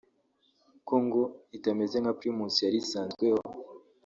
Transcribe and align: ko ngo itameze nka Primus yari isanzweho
ko 0.87 0.95
ngo 1.05 1.21
itameze 1.57 1.95
nka 2.03 2.13
Primus 2.19 2.55
yari 2.65 2.77
isanzweho 2.83 3.41